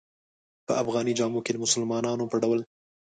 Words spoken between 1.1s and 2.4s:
جامو کې د مسلمانانو په